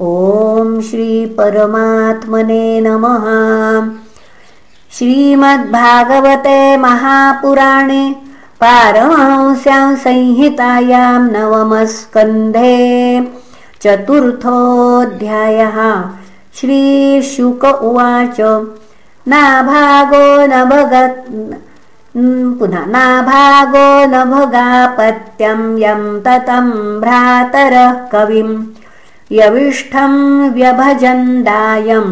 ॐ 0.00 0.80
श्रीपरमात्मने 0.80 2.80
नमः। 2.80 3.24
श्रीमद्भागवते 4.92 6.76
महापुराणे 6.76 8.16
पारमहंस्यां 8.60 9.96
संहितायां 9.96 11.20
नवमस्कन्धे 11.20 13.28
चतुर्थोऽध्यायः। 13.82 16.04
श्रीशुक 16.54 17.64
उवाच। 17.64 18.66
नाभागो 19.28 20.46
न 20.46 20.64
भगत् 20.64 21.30
पुनः 22.58 22.86
नाभागो 22.86 24.06
न 24.06 24.30
भगापत्यं 24.30 25.78
यं 25.78 26.20
ततं 26.20 27.00
भ्रातरः 27.00 27.92
कविम् 27.92 28.66
यविष्ठं 29.32 30.12
व्यभजन्दायं 30.54 32.08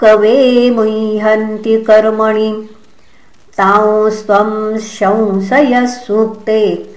कवे 0.00 0.70
मुह्यन्ति 0.70 1.76
कर्मणि 1.76 2.68
तांस्त्वं 3.58 4.78
शंसयः 4.78 5.86
सूक्ते। 5.86 6.92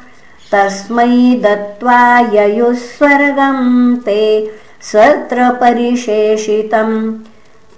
तस्मै 0.53 1.41
दत्त्वा 1.45 2.19
ययुस्वर्गं 2.19 3.97
ते 3.97 4.53
सत्र 4.83 5.51
परिशेषितं 5.51 7.13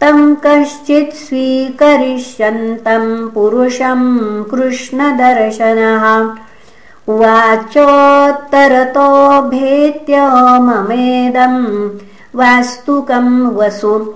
तं 0.00 0.34
कश्चित् 0.34 1.14
स्वीकरिष्यन्तं 1.14 3.28
पुरुषं 3.28 4.42
कृष्णदर्शनः। 4.42 6.34
उवाचोत्तरतो 7.08 9.42
भेत्य 9.42 10.30
ममेदं 10.60 11.88
वास्तुकं 12.34 13.56
वसु 13.56 14.14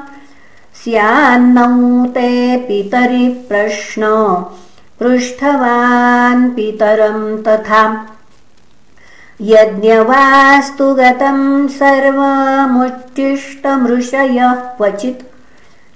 स्यान्नौ 0.83 2.05
ते 2.05 2.57
पितरि 2.57 3.45
प्रश्न 3.49 4.03
पृष्ठवान् 4.99 6.51
पितरं 6.51 7.43
तथा। 7.43 8.07
यज्ञवास्तु 9.41 10.93
गतं 10.93 11.67
सर्वमुच्चिष्टमृषयः 11.67 14.53
क्वचित्। 14.53 15.23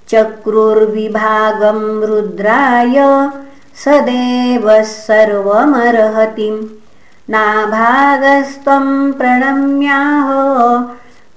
चक्रुर्विभागं 0.10 2.06
रुद्राय 2.06 3.30
सदेवः 3.76 4.84
सर्वमर्हतिम् 4.84 6.87
नाभागस्त्वं 7.30 9.12
प्रणम्याह 9.12 10.28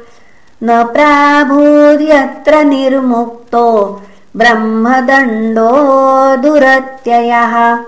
न 0.64 0.64
प्राभूर्यत्र 0.64 2.64
निर्मुक्तो 2.64 4.02
ब्रह्मदण्डो 4.36 6.36
दुरत्ययः। 6.36 7.80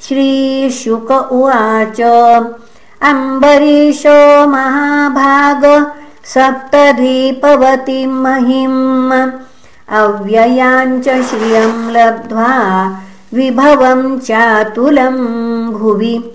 श्रीशुक 0.00 1.10
उवाच 1.10 2.00
अम्बरीशो 3.02 4.46
महाभाग 4.46 5.92
सप्तधीपवतीं 6.24 8.06
महिम्। 8.06 9.30
अव्ययाञ्च 9.88 11.04
श्रियं 11.04 11.90
लब्ध्वा 11.90 13.00
विभवं 13.34 14.18
चातुलं 14.18 15.16
भुवि 15.70 16.34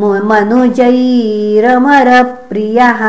मनुजैरमरप्रियः। 0.00 3.00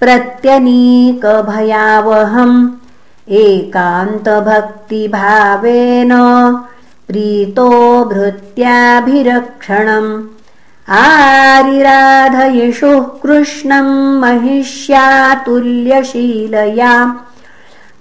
प्रत्यनीकभयावहम् 0.00 2.58
एकान्तभक्तिभावेन 3.40 6.12
प्रीतो 7.08 7.66
भृत्याभिरक्षणम् 8.12 10.08
आरिराधयिषुः 11.00 13.02
कृष्णम् 13.22 13.92
महिष्यातुल्यशीलया 14.20 16.94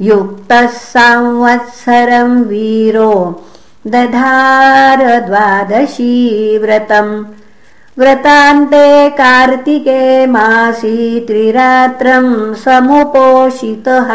युक्तः 0.09 0.67
संवत्सरम् 0.93 2.37
वीरो 2.49 3.11
दधारद्वादशी 3.95 6.13
व्रतम् 6.63 7.11
व्रतान्ते 7.99 9.09
कार्तिके 9.09 10.25
मासी 10.25 11.19
त्रिरात्रम् 11.27 12.55
समुपोषितः। 12.55 14.09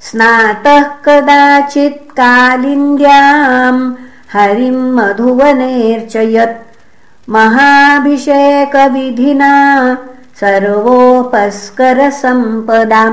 स्नातः 0.00 0.82
कदाचित् 1.04 2.12
कालिन्द्याम् 2.12 3.92
हरिम् 4.32 4.92
मधुवनेऽर्चयत्। 4.96 6.60
महाभिषेकविधिना 7.30 9.52
सर्वोपस्करसम्पदा। 10.40 13.04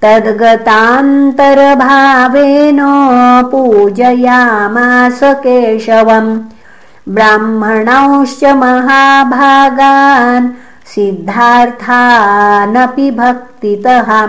तद्गतान्तरभावेन 0.04 2.80
पूजयामास 3.52 5.20
केशवम्। 5.24 6.40
ब्राह्मणौश्च 7.10 8.44
महाभागान् 8.44 10.50
सिद्धार्थानपि 10.96 13.12
भक्तितः। 13.12 14.28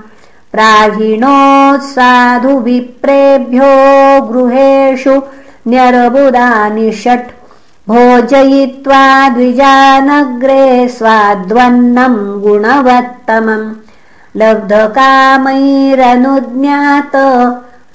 विप्रेभ्यो 2.59 4.21
गृहेषु 4.21 5.21
न्यरबुदानि 5.67 6.91
षट् 6.91 7.31
भोजयित्वा 7.89 9.29
द्विजानग्रे 9.29 10.87
स्वाद्वन्नम् 10.87 12.41
गुणवत्तमम्। 12.41 13.73
लब्धकामैरनुज्ञात 14.35 17.11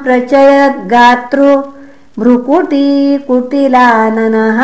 प्रचयद्गातृ 0.04 1.62
भ्रुकुटीकुटिलाननः। 2.20 4.62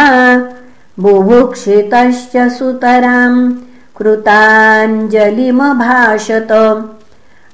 बुभुक्षितश्च 1.00 2.52
सुतरां 2.52 3.69
कृताञ्जलिमभाषत। 4.00 6.52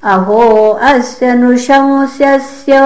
अहो 0.02 0.78
अस्य 0.82 1.34
नृशंस्यस्य 1.34 2.80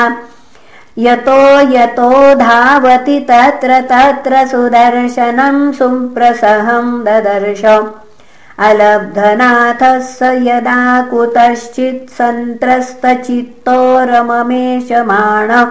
यतो 0.98 1.72
यतो 1.72 2.36
धावति 2.36 3.26
तत्र 3.30 3.84
तत्र 3.92 4.48
सुदर्शनं 4.48 5.72
सुप्रसहं 5.72 7.04
ददर्श 7.04 7.90
अलब्धनाथः 8.60 10.00
स 10.00 10.20
यदा 10.22 11.02
कुतश्चित् 11.02 12.10
सन्त्रस्तचित्तो 12.10 14.06
रममेशमाण 14.06 15.66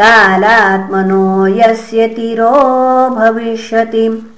कालात्मनो 0.00 1.46
यस्य 1.46 2.06
तिरो 2.06 3.10
भविष्यति। 3.10 4.32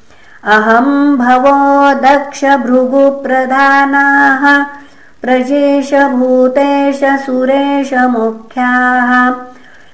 अहं 0.45 1.17
भवो 1.17 1.95
दक्षभृगुप्रधानाः 1.95 4.65
प्रजेशभूतेश 5.23 7.01
सुरेशमुख्याः 7.05 9.11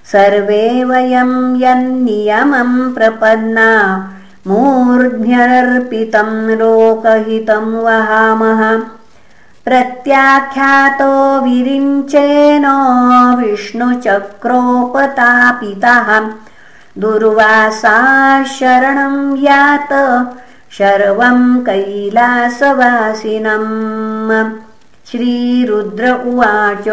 सर्वे 0.07 0.85
वयं 0.85 1.57
यन्नियमं 1.57 2.95
प्रपन्ना 2.95 3.69
मूर्ध्यर्पितं 4.47 6.51
लोकहितं 6.51 7.85
वहामः। 7.85 8.83
प्रत्याख्यातो 9.65 11.41
विरिञ्चेन 11.41 12.67
विष्णुचक्रोपतापितः। 13.39 16.31
दुर्वासा 16.99 18.45
शरणं 18.45 19.37
यात 19.37 19.93
शर्वं 20.71 21.61
कैलासवासिनम्। 21.61 24.53
श्रीरुद्र 25.11 26.13
उवाच 26.13 26.89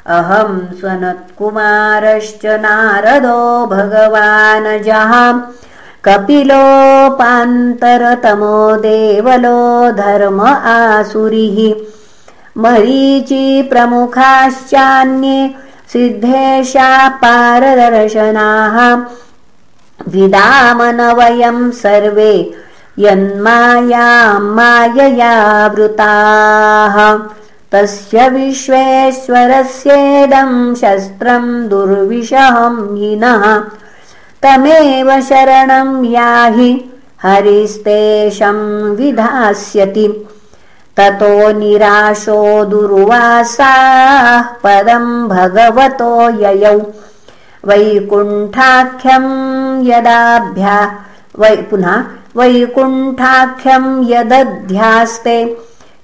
अहं 0.06 0.80
स्वनत्कुमारश्च 0.80 2.46
नारदो 2.46 3.66
भगवानजः 3.66 5.40
कपिलोपान्तरतमो 6.04 7.20
देवलो 8.82 9.62
धर्म 10.00 10.40
आसुरिः। 10.40 11.58
मरीचि 12.62 13.46
प्रमुखाश्चान्ये 13.70 15.38
सिद्धेशा 15.92 16.90
पारदर्शनाः 17.22 18.76
विदामन 20.14 21.00
वयं 21.18 21.58
सर्वे 21.82 22.34
यन्मायां 23.04 24.40
माययावृताः 24.56 25.36
तस्य 27.72 28.28
विश्वेश्वरस्येदं 28.34 29.52
शस्त्रं 30.80 31.44
दुर्विषहं 31.68 32.76
हिनः 32.96 33.44
तमेव 34.42 35.21
शरणं 35.21 36.04
याहि 36.04 36.71
हरिस्तेषं 37.23 38.59
विधास्यति। 38.97 40.07
ततो 40.97 41.52
निराशो 41.59 42.64
दुर्वासाः 42.64 44.42
पदं 44.62 45.04
भगवतो 45.28 46.12
ययौ। 46.45 46.78
वैकुण्ठाख्यं 47.68 49.26
यदाभ्या 49.87 50.78
वै 51.38 51.57
पुनः 51.71 51.97
वैकुण्ठाख्यं 52.37 53.85
यदध्यास्ते 54.11 55.38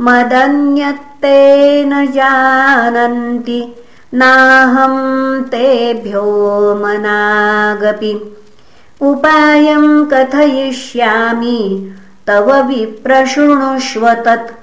मदन्यत्ते 0.00 1.84
न 1.84 2.06
जानन्ति 2.06 3.74
नाहं 4.14 5.42
तेभ्यो 5.42 6.74
मनागपि। 6.74 8.36
उपायं 9.00 10.04
कथयिष्यामि 10.04 11.92
तव 12.26 12.62
विप्रशृणुष्व 12.62 14.14
तत्। 14.14 14.54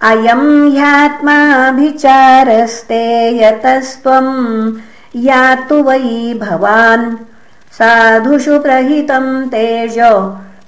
अयं 0.00 0.70
ह्यात्माभिचारस्ते 0.70 3.44
यतस्त्वम् 3.44 4.72
यातु 5.16 5.82
वै 5.82 6.34
भवान्। 6.34 7.16
साधुषु 7.72 8.58
प्रहितं 8.58 9.48
तेज 9.48 9.98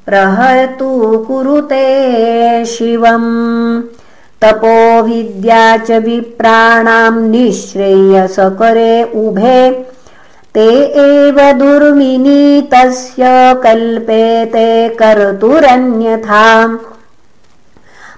प्रहतु 0.06 1.18
कुरुते 1.28 1.84
शिवम्। 2.64 3.82
तपो 4.42 5.02
विद्या 5.02 5.76
च 5.76 5.90
विप्राणां 5.90 7.20
निःश्रेयसकरे 7.20 9.04
उभे। 9.04 9.70
ते 10.54 10.68
एव 10.84 11.52
दुर्मिनी 11.52 12.68
कल्पेते 13.34 14.88
कर्तुरन्यथा। 14.88 16.66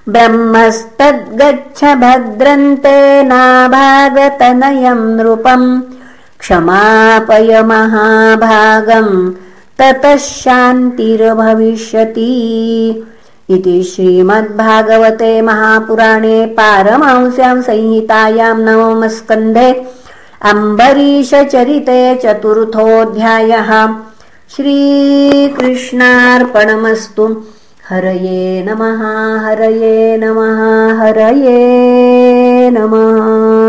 ब्रह्मस्तद्गच्छ 0.08 1.84
भद्रन्ते 1.84 3.22
नाभागतनयं 3.22 5.16
नृपम् 5.16 5.80
क्षमापय 6.40 7.62
महाभागम् 7.62 9.32
ततः 9.80 10.16
शान्तिर्भविष्यति 10.16 12.24
इति 13.50 13.82
श्रीमद्भागवते 13.82 15.42
महापुराणे 15.42 16.46
पारमांस्यां 16.46 17.62
संहितायां 17.62 18.56
नवमस्कन्धे 18.56 19.86
अम्बरीशचरिते 20.42 22.14
चतुर्थोऽध्यायः। 22.14 23.88
श्रीकृष्णार्पणमस्तु। 24.56 27.42
हरये 27.88 28.64
नमः 28.68 29.46
हरये 29.46 30.16
नमः 30.16 31.00
हरये 31.00 32.70
नमः 32.70 33.59